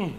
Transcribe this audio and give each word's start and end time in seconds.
Hmm. 0.00 0.12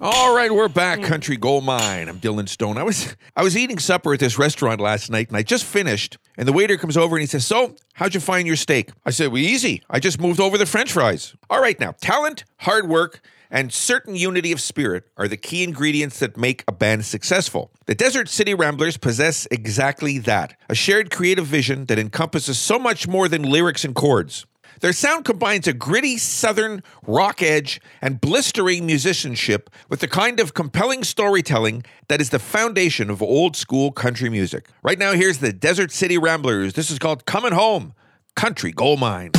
All 0.00 0.36
right, 0.36 0.54
we're 0.54 0.68
back, 0.68 1.02
Country 1.02 1.36
Gold 1.36 1.64
Mine. 1.64 2.08
I'm 2.08 2.20
Dylan 2.20 2.48
Stone. 2.48 2.78
I 2.78 2.84
was 2.84 3.16
I 3.34 3.42
was 3.42 3.56
eating 3.56 3.80
supper 3.80 4.14
at 4.14 4.20
this 4.20 4.38
restaurant 4.38 4.80
last 4.80 5.10
night, 5.10 5.26
and 5.26 5.36
I 5.36 5.42
just 5.42 5.64
finished. 5.64 6.16
And 6.38 6.46
the 6.46 6.52
waiter 6.52 6.76
comes 6.76 6.96
over 6.96 7.16
and 7.16 7.22
he 7.22 7.26
says, 7.26 7.44
"So, 7.44 7.74
how'd 7.94 8.14
you 8.14 8.20
find 8.20 8.46
your 8.46 8.54
steak?" 8.54 8.90
I 9.04 9.10
said, 9.10 9.32
"Well, 9.32 9.42
easy. 9.42 9.82
I 9.90 9.98
just 9.98 10.20
moved 10.20 10.38
over 10.38 10.56
the 10.56 10.64
French 10.64 10.92
fries." 10.92 11.34
All 11.50 11.60
right, 11.60 11.80
now 11.80 11.92
talent, 12.00 12.44
hard 12.58 12.88
work, 12.88 13.20
and 13.50 13.72
certain 13.72 14.14
unity 14.14 14.52
of 14.52 14.60
spirit 14.60 15.08
are 15.16 15.26
the 15.26 15.36
key 15.36 15.64
ingredients 15.64 16.20
that 16.20 16.36
make 16.36 16.62
a 16.68 16.72
band 16.72 17.04
successful. 17.04 17.72
The 17.86 17.96
Desert 17.96 18.28
City 18.28 18.54
Ramblers 18.54 18.98
possess 18.98 19.48
exactly 19.50 20.18
that: 20.18 20.56
a 20.68 20.76
shared 20.76 21.10
creative 21.10 21.46
vision 21.46 21.86
that 21.86 21.98
encompasses 21.98 22.60
so 22.60 22.78
much 22.78 23.08
more 23.08 23.26
than 23.26 23.42
lyrics 23.42 23.84
and 23.84 23.92
chords. 23.92 24.46
Their 24.80 24.92
sound 24.92 25.24
combines 25.24 25.66
a 25.66 25.72
gritty 25.72 26.18
southern 26.18 26.82
rock 27.06 27.42
edge 27.42 27.80
and 28.02 28.20
blistering 28.20 28.86
musicianship 28.86 29.70
with 29.88 30.00
the 30.00 30.08
kind 30.08 30.40
of 30.40 30.54
compelling 30.54 31.04
storytelling 31.04 31.84
that 32.08 32.20
is 32.20 32.30
the 32.30 32.38
foundation 32.38 33.10
of 33.10 33.22
old 33.22 33.56
school 33.56 33.92
country 33.92 34.28
music. 34.28 34.68
Right 34.82 34.98
now, 34.98 35.12
here's 35.12 35.38
the 35.38 35.52
Desert 35.52 35.92
City 35.92 36.18
Ramblers. 36.18 36.74
This 36.74 36.90
is 36.90 36.98
called 36.98 37.26
Coming 37.26 37.52
Home 37.52 37.94
Country 38.34 38.72
Gold 38.72 39.00
Mine. 39.00 39.32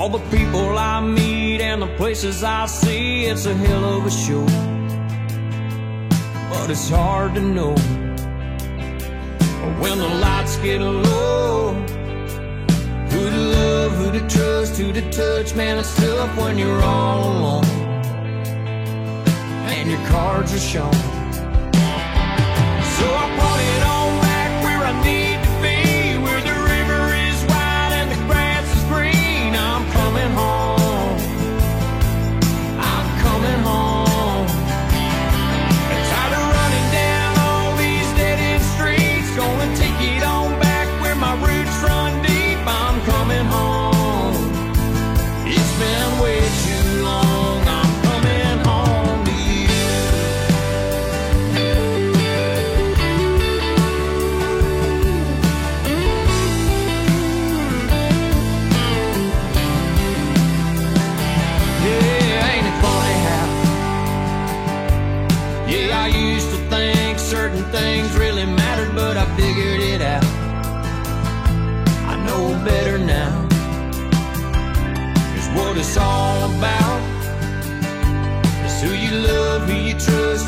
All 0.00 0.08
the 0.08 0.30
people 0.34 0.78
I 0.78 0.98
meet 1.02 1.60
and 1.60 1.82
the 1.82 1.94
places 1.98 2.42
I 2.42 2.64
see, 2.64 3.26
it's 3.26 3.44
a 3.44 3.52
hell 3.52 3.84
of 3.98 4.06
a 4.06 4.10
show. 4.10 4.46
But 6.48 6.70
it's 6.70 6.88
hard 6.88 7.34
to 7.34 7.42
know 7.42 7.74
when 9.78 9.98
the 9.98 10.08
lights 10.08 10.56
get 10.56 10.80
low. 10.80 11.74
Who 13.10 13.28
to 13.28 13.40
love, 13.58 13.92
who 13.98 14.18
to 14.18 14.26
trust, 14.26 14.78
who 14.80 14.90
to 14.90 15.10
touch, 15.10 15.54
man, 15.54 15.76
it's 15.76 15.94
tough 15.94 16.34
when 16.38 16.56
you're 16.56 16.82
all 16.82 17.22
alone. 17.32 17.64
And 19.76 19.90
your 19.90 20.00
cards 20.08 20.54
are 20.54 20.58
shown. 20.58 21.19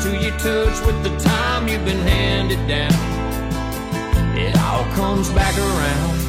You 0.05 0.11
your 0.19 0.37
touch 0.37 0.85
with 0.85 1.01
the 1.03 1.17
time 1.19 1.67
you've 1.67 1.85
been 1.85 1.99
handed 1.99 2.67
down. 2.67 2.93
It 4.37 4.57
all 4.57 4.83
comes 4.95 5.29
back 5.29 5.57
around. 5.57 6.22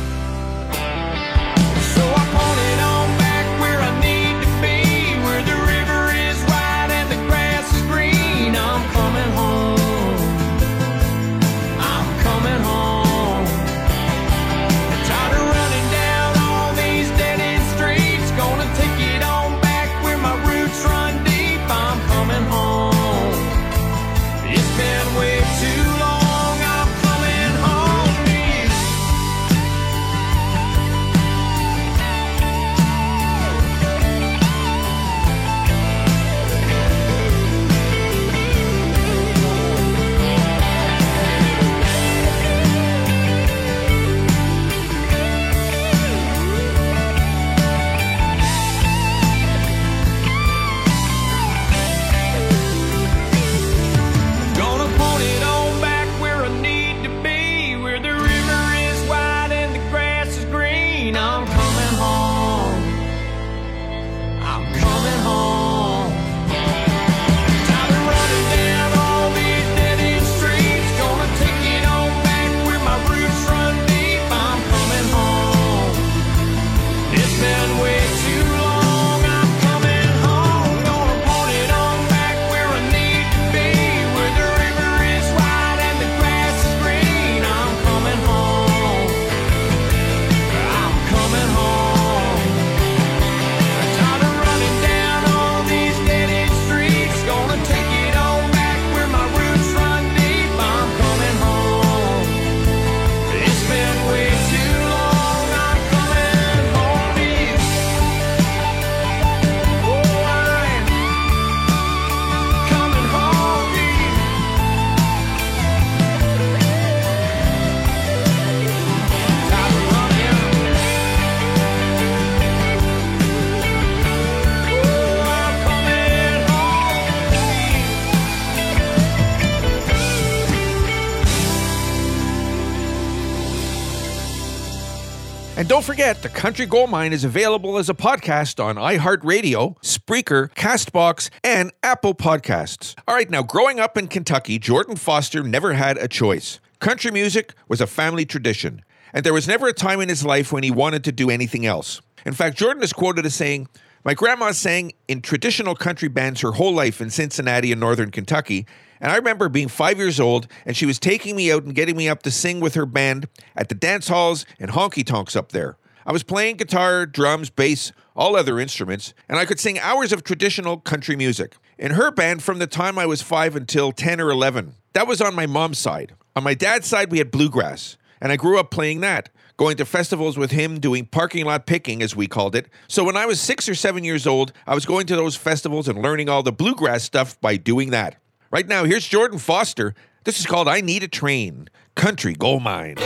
And 135.56 135.68
don't 135.68 135.84
forget, 135.84 136.20
the 136.20 136.28
Country 136.28 136.66
Gold 136.66 136.90
Mine 136.90 137.12
is 137.12 137.22
available 137.22 137.78
as 137.78 137.88
a 137.88 137.94
podcast 137.94 138.62
on 138.62 138.74
iHeartRadio, 138.74 139.76
Spreaker, 139.82 140.52
Castbox, 140.54 141.30
and 141.44 141.70
Apple 141.80 142.12
Podcasts. 142.12 142.96
All 143.06 143.14
right, 143.14 143.30
now, 143.30 143.44
growing 143.44 143.78
up 143.78 143.96
in 143.96 144.08
Kentucky, 144.08 144.58
Jordan 144.58 144.96
Foster 144.96 145.44
never 145.44 145.74
had 145.74 145.96
a 145.96 146.08
choice. 146.08 146.58
Country 146.80 147.12
music 147.12 147.54
was 147.68 147.80
a 147.80 147.86
family 147.86 148.26
tradition, 148.26 148.82
and 149.12 149.24
there 149.24 149.32
was 149.32 149.46
never 149.46 149.68
a 149.68 149.72
time 149.72 150.00
in 150.00 150.08
his 150.08 150.24
life 150.24 150.50
when 150.50 150.64
he 150.64 150.72
wanted 150.72 151.04
to 151.04 151.12
do 151.12 151.30
anything 151.30 151.64
else. 151.64 152.00
In 152.26 152.32
fact, 152.32 152.58
Jordan 152.58 152.82
is 152.82 152.92
quoted 152.92 153.24
as 153.24 153.36
saying, 153.36 153.68
My 154.06 154.12
grandma 154.12 154.52
sang 154.52 154.92
in 155.08 155.22
traditional 155.22 155.74
country 155.74 156.08
bands 156.08 156.42
her 156.42 156.52
whole 156.52 156.74
life 156.74 157.00
in 157.00 157.08
Cincinnati 157.08 157.72
and 157.72 157.80
northern 157.80 158.10
Kentucky, 158.10 158.66
and 159.00 159.10
I 159.10 159.16
remember 159.16 159.48
being 159.48 159.68
five 159.68 159.96
years 159.96 160.20
old 160.20 160.46
and 160.66 160.76
she 160.76 160.84
was 160.84 160.98
taking 160.98 161.34
me 161.34 161.50
out 161.50 161.64
and 161.64 161.74
getting 161.74 161.96
me 161.96 162.06
up 162.06 162.22
to 162.24 162.30
sing 162.30 162.60
with 162.60 162.74
her 162.74 162.84
band 162.84 163.28
at 163.56 163.70
the 163.70 163.74
dance 163.74 164.08
halls 164.08 164.44
and 164.60 164.72
honky 164.72 165.06
tonks 165.06 165.34
up 165.34 165.52
there. 165.52 165.78
I 166.04 166.12
was 166.12 166.22
playing 166.22 166.58
guitar, 166.58 167.06
drums, 167.06 167.48
bass, 167.48 167.92
all 168.14 168.36
other 168.36 168.60
instruments, 168.60 169.14
and 169.26 169.38
I 169.38 169.46
could 169.46 169.58
sing 169.58 169.78
hours 169.78 170.12
of 170.12 170.22
traditional 170.22 170.76
country 170.76 171.16
music. 171.16 171.56
In 171.78 171.92
her 171.92 172.10
band 172.10 172.42
from 172.42 172.58
the 172.58 172.66
time 172.66 172.98
I 172.98 173.06
was 173.06 173.22
five 173.22 173.56
until 173.56 173.90
10 173.90 174.20
or 174.20 174.30
11. 174.30 174.74
That 174.92 175.06
was 175.06 175.22
on 175.22 175.34
my 175.34 175.46
mom's 175.46 175.78
side. 175.78 176.14
On 176.36 176.44
my 176.44 176.52
dad's 176.52 176.86
side, 176.86 177.10
we 177.10 177.18
had 177.18 177.30
bluegrass, 177.30 177.96
and 178.20 178.30
I 178.30 178.36
grew 178.36 178.60
up 178.60 178.70
playing 178.70 179.00
that, 179.00 179.30
going 179.56 179.76
to 179.76 179.84
festivals 179.84 180.36
with 180.36 180.50
him, 180.50 180.80
doing 180.80 181.06
parking 181.06 181.44
lot 181.44 181.66
picking, 181.66 182.02
as 182.02 182.16
we 182.16 182.26
called 182.26 182.56
it. 182.56 182.68
So 182.88 183.04
when 183.04 183.16
I 183.16 183.26
was 183.26 183.40
six 183.40 183.68
or 183.68 183.74
seven 183.74 184.04
years 184.04 184.26
old, 184.26 184.52
I 184.66 184.74
was 184.74 184.84
going 184.86 185.06
to 185.06 185.16
those 185.16 185.36
festivals 185.36 185.88
and 185.88 186.02
learning 186.02 186.28
all 186.28 186.42
the 186.42 186.52
bluegrass 186.52 187.04
stuff 187.04 187.40
by 187.40 187.56
doing 187.56 187.90
that. 187.90 188.20
Right 188.50 188.66
now, 188.66 188.84
here's 188.84 189.06
Jordan 189.06 189.38
Foster. 189.38 189.94
This 190.24 190.40
is 190.40 190.46
called 190.46 190.68
I 190.68 190.80
Need 190.80 191.02
a 191.02 191.08
Train 191.08 191.68
Country 191.94 192.34
Gold 192.34 192.62
Mine. 192.62 192.96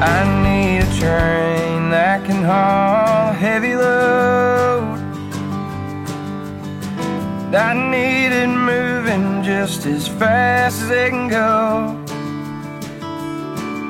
I 0.00 0.24
need 0.42 0.78
a 0.78 0.98
train 0.98 1.90
that 1.90 2.24
can 2.24 2.44
haul 2.44 3.07
I 7.54 7.72
need 7.72 8.30
it 8.30 8.46
moving 8.46 9.42
just 9.42 9.86
as 9.86 10.06
fast 10.06 10.82
as 10.82 10.90
it 10.90 11.10
can 11.10 11.28
go. 11.28 11.96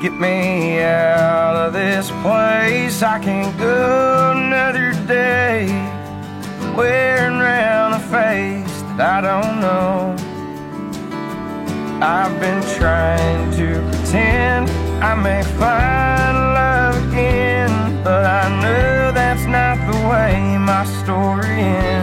Get 0.01 0.13
me 0.13 0.81
out 0.81 1.57
of 1.57 1.73
this 1.73 2.09
place. 2.21 3.03
I 3.03 3.19
can't 3.19 3.57
go 3.57 4.31
another 4.31 4.93
day 5.05 5.67
wearing 6.77 7.35
around 7.35 7.95
a 7.95 7.99
face 7.99 8.81
that 8.95 9.25
I 9.25 9.41
don't 9.43 9.59
know. 9.59 10.15
I've 12.01 12.39
been 12.39 12.63
trying 12.79 13.51
to 13.57 13.81
pretend 13.91 14.69
I 15.03 15.15
may 15.15 15.43
find 15.59 16.37
love 16.55 16.95
again, 17.11 18.03
but 18.05 18.25
I 18.25 18.47
know 18.61 19.11
that's 19.11 19.45
not 19.47 19.75
the 19.91 19.97
way 20.07 20.57
my 20.57 20.85
story 21.03 21.59
ends. 21.59 21.98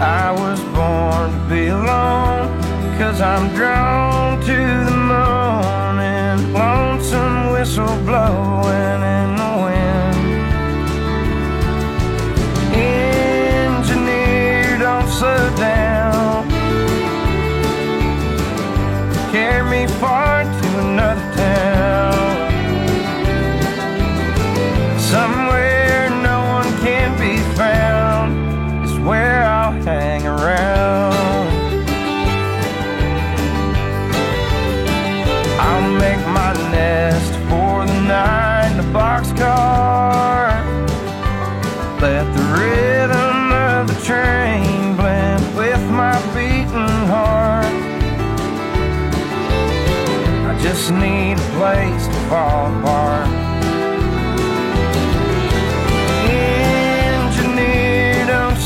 I 0.00 0.32
was 0.32 0.60
born 0.74 1.30
to 1.30 1.48
be 1.48 1.68
alone, 1.68 2.48
cause 2.98 3.20
I'm 3.20 3.54
drawn 3.54 4.40
to 4.40 4.56
the 4.90 4.96
morning, 5.14 6.52
lonesome 6.52 7.52
whistle 7.52 7.96
blowing 8.04 9.02
in 9.18 9.36
the 9.36 9.53
just 50.64 50.90
need 50.92 51.38
a 51.38 51.50
place 51.58 52.06
to 52.06 52.12
fall 52.30 52.74
apart. 52.78 53.28
Engineer, 57.20 58.26
don't 58.26 58.56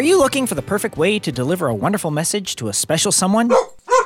Are 0.00 0.12
you 0.12 0.18
looking 0.18 0.46
for 0.46 0.54
the 0.54 0.62
perfect 0.62 0.96
way 0.96 1.18
to 1.18 1.30
deliver 1.30 1.66
a 1.66 1.74
wonderful 1.74 2.10
message 2.10 2.56
to 2.56 2.68
a 2.68 2.72
special 2.72 3.12
someone? 3.12 3.50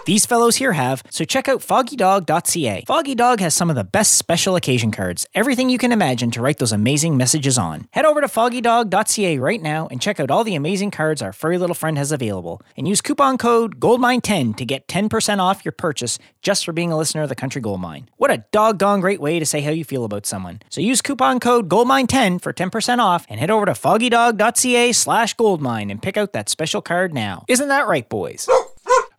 These 0.07 0.27
fellows 0.27 0.57
here 0.57 0.73
have, 0.73 1.03
so 1.11 1.25
check 1.25 1.49
out 1.49 1.61
foggydog.ca. 1.61 2.85
Foggy 2.87 3.15
Dog 3.15 3.41
has 3.41 3.55
some 3.55 3.71
of 3.71 3.77
the 3.77 3.85
best 3.85 4.17
special 4.17 4.55
occasion 4.55 4.91
cards, 4.91 5.27
everything 5.35 5.71
you 5.71 5.79
can 5.79 5.93
imagine 5.93 6.31
to 6.33 6.43
write 6.43 6.59
those 6.59 6.73
amazing 6.73 7.17
messages 7.17 7.57
on. 7.57 7.89
Head 7.91 8.05
over 8.05 8.21
to 8.21 8.27
foggydog.ca 8.27 9.39
right 9.39 9.63
now 9.63 9.89
and 9.91 10.03
check 10.03 10.21
out 10.21 10.31
all 10.31 10.45
the 10.45 10.57
amazing 10.57 10.91
cards 10.91 11.23
our 11.23 11.33
furry 11.33 11.57
little 11.57 11.75
friend 11.75 11.97
has 11.97 12.13
available. 12.13 12.61
And 12.77 12.87
use 12.87 13.01
coupon 13.01 13.39
code 13.39 13.81
GOLDMINE10 13.81 14.57
to 14.59 14.67
get 14.67 14.89
10% 14.89 15.39
off 15.39 15.65
your 15.65 15.73
purchase 15.73 16.19
just 16.43 16.67
for 16.67 16.73
being 16.75 16.93
a 16.93 16.99
listener 16.99 17.23
of 17.23 17.31
the 17.31 17.35
Country 17.35 17.63
Gold 17.63 17.81
Mine. 17.81 18.11
What 18.19 18.31
a 18.31 18.45
doggone 18.53 19.01
great 19.01 19.23
way 19.23 19.39
to 19.39 19.47
say 19.47 19.63
how 19.63 19.71
you 19.71 19.85
feel 19.85 20.05
about 20.05 20.27
someone. 20.27 20.61
So 20.69 20.83
use 20.83 21.01
coupon 21.01 21.41
code 21.41 21.71
GOLDMINE10 21.71 22.43
for 22.43 22.53
10% 22.53 22.99
off 22.99 23.25
and 23.31 23.41
head 23.41 23.51
over 23.51 23.65
to 23.65 23.73
foggydog.ca 23.73 24.93
slash 24.93 25.33
goldmine 25.33 25.91
and 25.91 26.03
pick 26.03 26.19
out 26.19 26.35
that 26.35 26.51
special 26.51 26.83
card 26.83 27.15
now. 27.15 27.47
Isn't 27.49 27.69
that 27.69 27.87
right, 27.87 28.07
boys? 28.07 28.47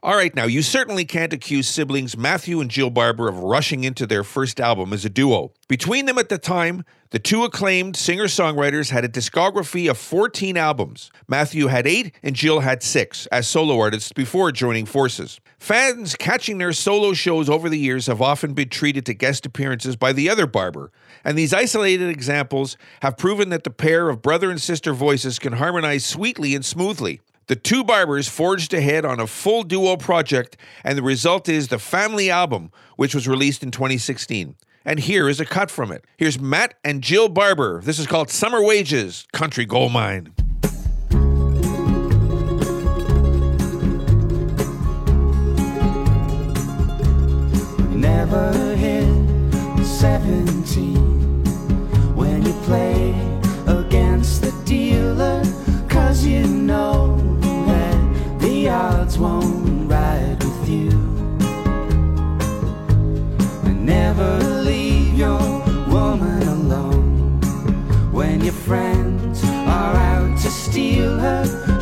All 0.05 0.15
right, 0.15 0.35
now 0.35 0.45
you 0.45 0.62
certainly 0.62 1.03
can't 1.03 1.33
accuse 1.33 1.67
siblings 1.67 2.15
Matthew 2.15 2.62
and 2.62 2.69
Jill 2.69 2.91
Barber 2.91 3.27
of 3.27 3.39
rushing 3.39 3.83
into 3.83 4.05
their 4.05 4.24
first 4.24 4.59
album 4.59 4.93
as 4.93 5.03
a 5.03 5.09
duo. 5.09 5.51
Between 5.67 6.05
them 6.05 6.19
at 6.19 6.29
the 6.29 6.38
time, 6.38 6.85
the 7.09 7.17
two 7.17 7.43
acclaimed 7.43 7.95
singer 7.95 8.25
songwriters 8.25 8.91
had 8.91 9.03
a 9.03 9.09
discography 9.09 9.89
of 9.89 9.97
14 9.97 10.57
albums. 10.57 11.09
Matthew 11.27 11.65
had 11.65 11.88
eight 11.88 12.13
and 12.21 12.35
Jill 12.35 12.59
had 12.59 12.83
six 12.83 13.25
as 13.31 13.47
solo 13.47 13.79
artists 13.79 14.13
before 14.13 14.51
joining 14.51 14.85
forces. 14.85 15.39
Fans 15.57 16.15
catching 16.15 16.59
their 16.59 16.74
solo 16.74 17.13
shows 17.13 17.50
over 17.50 17.67
the 17.67 17.79
years 17.79 18.05
have 18.05 18.21
often 18.21 18.53
been 18.53 18.69
treated 18.69 19.07
to 19.07 19.15
guest 19.15 19.43
appearances 19.47 19.95
by 19.95 20.13
the 20.13 20.29
other 20.29 20.45
Barber, 20.45 20.91
and 21.24 21.35
these 21.35 21.51
isolated 21.51 22.12
examples 22.12 22.77
have 23.01 23.17
proven 23.17 23.50
that 23.50 23.63
the 23.63 23.71
pair 23.71 24.09
of 24.09 24.21
brother 24.21 24.51
and 24.51 24.62
sister 24.62 24.93
voices 24.93 25.39
can 25.39 25.53
harmonize 25.53 26.05
sweetly 26.05 26.53
and 26.53 26.63
smoothly. 26.63 27.21
The 27.47 27.55
two 27.55 27.83
barbers 27.83 28.27
forged 28.27 28.73
ahead 28.73 29.05
on 29.05 29.19
a 29.19 29.27
full 29.27 29.63
duo 29.63 29.97
project, 29.97 30.57
and 30.83 30.97
the 30.97 31.03
result 31.03 31.47
is 31.47 31.67
the 31.67 31.77
Family 31.77 32.31
Album, 32.31 32.71
which 32.95 33.13
was 33.13 33.27
released 33.27 33.61
in 33.61 33.69
2016. 33.69 34.55
And 34.83 34.99
here 34.99 35.29
is 35.29 35.39
a 35.39 35.45
cut 35.45 35.69
from 35.69 35.91
it. 35.91 36.05
Here's 36.17 36.39
Matt 36.39 36.73
and 36.83 37.03
Jill 37.03 37.29
Barber. 37.29 37.81
This 37.81 37.99
is 37.99 38.07
called 38.07 38.29
Summer 38.29 38.63
Wages, 38.63 39.27
Country 39.31 39.65
Gold 39.65 39.91
Mine. 39.91 40.33
never 47.95 48.75
hit 48.75 49.07
17 49.85 50.95
when 52.15 52.45
you 52.45 52.53
play 52.63 53.14
the 59.15 59.22
won't 59.22 59.91
ride 59.91 60.43
with 60.43 60.69
you. 60.69 60.89
And 63.63 63.86
never 63.86 64.39
leave 64.63 65.13
your 65.13 65.39
woman 65.88 66.48
alone. 66.48 67.39
When 68.12 68.41
your 68.41 68.53
friends 68.53 69.43
are 69.43 69.95
out 69.95 70.38
to 70.39 70.50
steal 70.50 71.19
her 71.19 71.75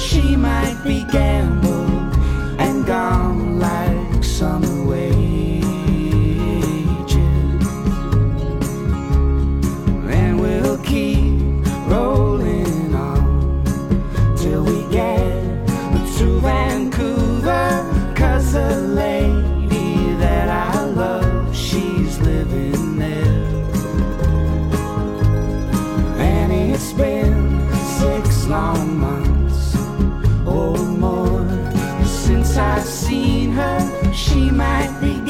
might 34.63 35.01
be 35.01 35.22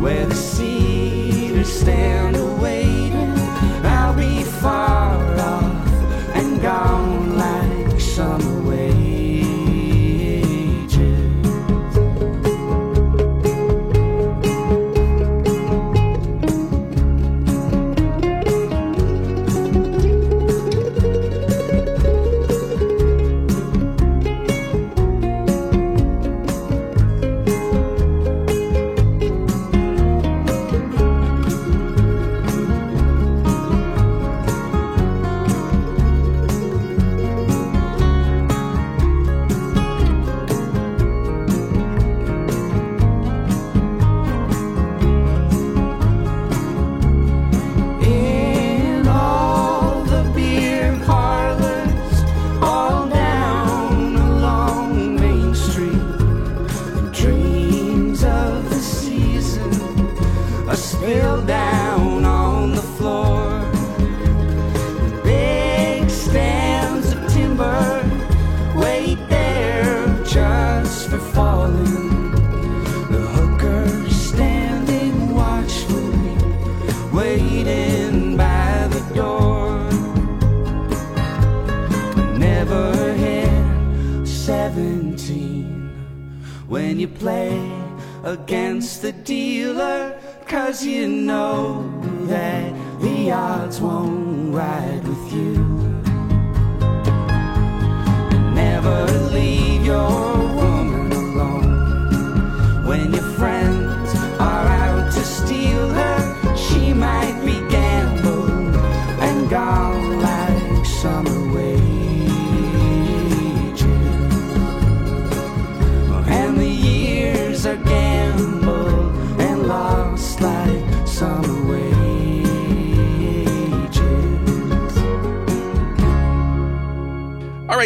where 0.00 0.24
the 0.24 0.34
cedars 0.34 1.80
stand 1.80 1.99
you 87.00 87.08
play 87.08 87.58
against 88.24 89.00
the 89.00 89.12
dealer, 89.12 90.20
cause 90.46 90.84
you 90.84 91.08
know 91.08 91.90
that 92.26 92.74
the 93.00 93.32
odds 93.32 93.80
won't 93.80 94.54
ride 94.54 95.02
with 95.08 95.32
you. 95.32 95.54
Never 98.52 99.06
leave 99.32 99.86
your 99.86 100.49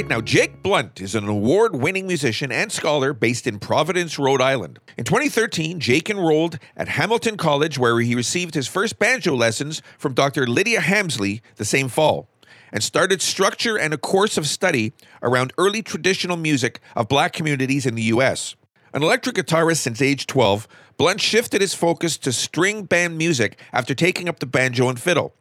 right, 0.05 0.17
now 0.17 0.21
Jake 0.21 0.63
Blount 0.63 1.01
is 1.01 1.15
an 1.15 1.29
award 1.29 1.77
winning 1.77 2.07
musician 2.07 2.53
and 2.53 2.71
scholar 2.71 3.15
based 3.15 3.47
in 3.47 3.59
Providence, 3.59 4.19
Rhode 4.19 4.43
Island. 4.43 4.79
In 4.99 5.05
2013, 5.05 5.81
Jake 5.81 6.11
enrolled 6.11 6.59
at 6.77 6.89
Hamilton 6.89 7.39
College, 7.39 7.79
where 7.79 7.99
he 8.01 8.15
received 8.15 8.55
his 8.55 8.69
first 8.69 8.99
banjo 8.99 9.35
lessons 9.35 9.81
from 9.97 10.13
Dr. 10.13 10.47
Lydia 10.47 10.81
Hamessley 10.81 11.41
the 11.57 11.65
same 11.65 11.89
fall, 11.89 12.29
and 12.71 12.83
started 12.83 13.23
structure 13.23 13.79
and 13.79 13.95
a 13.95 13.99
course 13.99 14.37
of 14.37 14.47
study 14.47 14.93
around 15.23 15.55
early 15.57 15.81
traditional 15.81 16.37
music 16.37 16.81
of 16.95 17.09
black 17.09 17.33
communities 17.33 17.87
in 17.87 17.95
the 17.95 18.03
U.S. 18.15 18.57
An 18.93 19.03
electric 19.03 19.37
guitarist 19.37 19.79
since 19.79 20.03
age 20.03 20.27
12, 20.27 20.69
Blount 20.99 21.21
shifted 21.21 21.63
his 21.63 21.75
focus 21.75 22.19
to 22.19 22.33
string 22.33 22.85
band 22.85 23.17
music 23.17 23.59
after 23.73 23.95
taking 23.95 24.29
up 24.29 24.41
the 24.41 24.47
banjo 24.47 24.89
and 24.89 25.01
fiddle. 25.01 25.35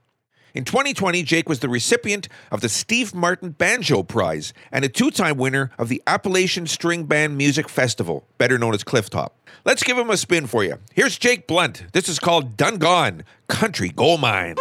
In 0.53 0.65
2020, 0.65 1.23
Jake 1.23 1.49
was 1.49 1.61
the 1.61 1.69
recipient 1.69 2.29
of 2.51 2.61
the 2.61 2.69
Steve 2.69 3.15
Martin 3.15 3.49
Banjo 3.49 4.03
Prize 4.03 4.53
and 4.71 4.85
a 4.85 4.89
two 4.89 5.09
time 5.09 5.37
winner 5.37 5.71
of 5.79 5.89
the 5.89 5.99
Appalachian 6.05 6.67
String 6.67 7.05
Band 7.05 7.35
Music 7.35 7.67
Festival, 7.67 8.27
better 8.37 8.59
known 8.59 8.75
as 8.75 8.83
Clifftop. 8.83 9.29
Let's 9.65 9.81
give 9.81 9.97
him 9.97 10.11
a 10.11 10.17
spin 10.17 10.45
for 10.45 10.63
you. 10.63 10.77
Here's 10.93 11.17
Jake 11.17 11.47
Blount. 11.47 11.91
This 11.93 12.07
is 12.07 12.19
called 12.19 12.55
Done 12.55 12.77
Gone 12.77 13.23
Country 13.47 13.89
Gold 13.89 14.21
Mine. 14.21 14.55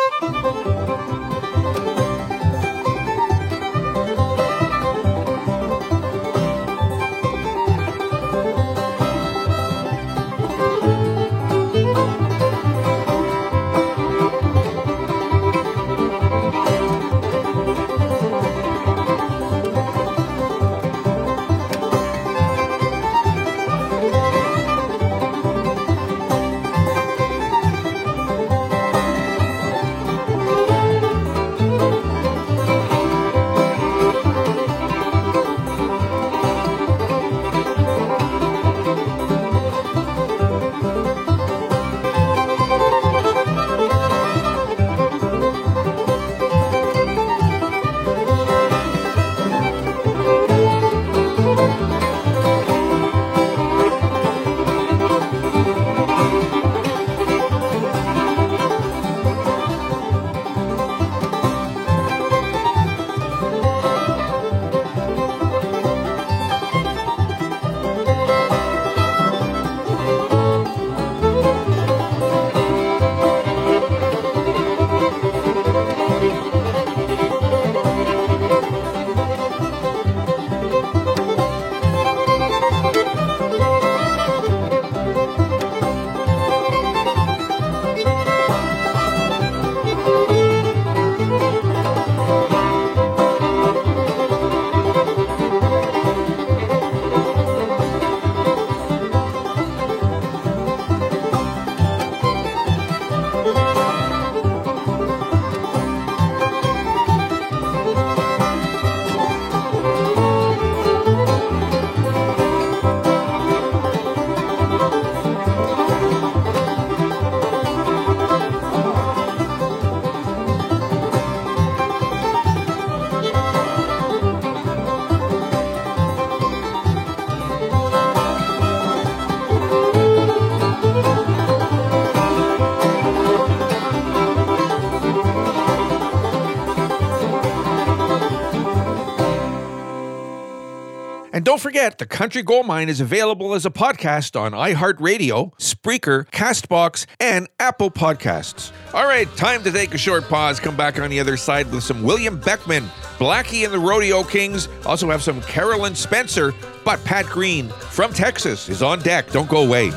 And 141.42 141.46
don't 141.46 141.60
forget, 141.60 141.98
the 141.98 142.06
Country 142.06 142.44
Gold 142.44 142.66
Mine 142.66 142.88
is 142.88 143.00
available 143.00 143.52
as 143.54 143.66
a 143.66 143.70
podcast 143.70 144.40
on 144.40 144.52
iHeartRadio, 144.52 145.52
Spreaker, 145.58 146.24
Castbox, 146.30 147.04
and 147.18 147.48
Apple 147.58 147.90
Podcasts. 147.90 148.70
All 148.94 149.06
right, 149.06 149.26
time 149.34 149.64
to 149.64 149.72
take 149.72 149.92
a 149.92 149.98
short 149.98 150.28
pause. 150.28 150.60
Come 150.60 150.76
back 150.76 151.00
on 151.00 151.10
the 151.10 151.18
other 151.18 151.36
side 151.36 151.68
with 151.72 151.82
some 151.82 152.04
William 152.04 152.38
Beckman, 152.38 152.84
Blackie 153.18 153.64
and 153.64 153.74
the 153.74 153.80
Rodeo 153.80 154.22
Kings. 154.22 154.68
Also 154.86 155.10
have 155.10 155.20
some 155.20 155.42
Carolyn 155.42 155.96
Spencer, 155.96 156.54
but 156.84 157.04
Pat 157.04 157.26
Green 157.26 157.70
from 157.70 158.12
Texas 158.12 158.68
is 158.68 158.80
on 158.80 159.00
deck. 159.00 159.28
Don't 159.32 159.48
go 159.48 159.64
away. 159.64 159.90